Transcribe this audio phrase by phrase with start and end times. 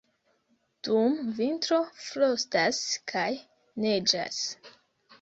[0.87, 2.83] Dum vintro frostas
[3.15, 3.31] kaj
[3.87, 4.45] neĝas.